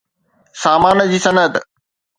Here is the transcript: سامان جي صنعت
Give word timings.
سامان 0.63 1.05
جي 1.11 1.23
صنعت 1.29 1.63